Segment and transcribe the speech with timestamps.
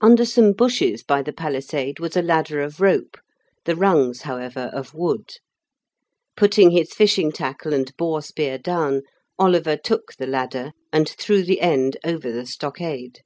[0.00, 3.16] Under some bushes by the palisade was a ladder of rope,
[3.64, 5.34] the rungs, however, of wood.
[6.36, 9.02] Putting his fishing tackle and boar spear down,
[9.38, 13.20] Oliver took the ladder and threw the end over the stockade.